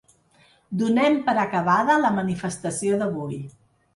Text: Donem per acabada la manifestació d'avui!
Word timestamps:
Donem 0.79 1.17
per 1.27 1.35
acabada 1.41 1.99
la 2.05 2.11
manifestació 2.17 2.97
d'avui! 3.03 3.37